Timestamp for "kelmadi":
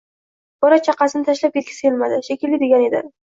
1.89-2.19